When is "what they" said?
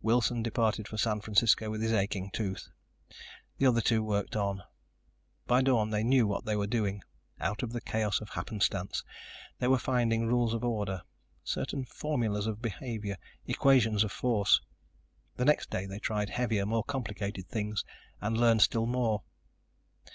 6.26-6.56